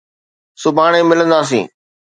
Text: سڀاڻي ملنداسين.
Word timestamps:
سڀاڻي 0.63 1.01
ملنداسين. 1.11 1.65